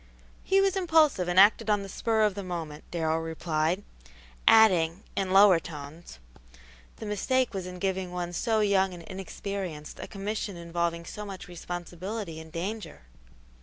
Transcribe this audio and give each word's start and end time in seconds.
"He 0.43 0.61
was 0.61 0.75
impulsive 0.75 1.27
and 1.27 1.39
acted 1.39 1.69
on 1.69 1.83
the 1.83 1.87
spur 1.87 2.23
of 2.23 2.33
the 2.33 2.41
moment," 2.41 2.85
Darrell 2.89 3.19
replied; 3.19 3.83
adding, 4.47 5.03
in 5.15 5.29
lower 5.29 5.59
tones, 5.59 6.17
"the 6.95 7.05
mistake 7.05 7.53
was 7.53 7.67
in 7.67 7.77
giving 7.77 8.11
one 8.11 8.33
so 8.33 8.61
young 8.61 8.95
and 8.95 9.03
inexperienced 9.03 9.99
a 9.99 10.07
commission 10.07 10.57
involving 10.57 11.05
so 11.05 11.23
much 11.23 11.47
responsibility 11.47 12.39
and 12.39 12.51
danger." 12.51 13.03